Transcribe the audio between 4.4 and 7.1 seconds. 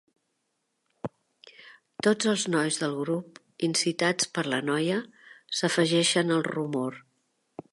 la noia, s'afegeixen al rumor.